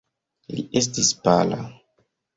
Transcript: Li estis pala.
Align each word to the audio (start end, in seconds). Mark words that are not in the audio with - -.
Li 0.53 0.63
estis 0.81 1.13
pala. 1.27 1.63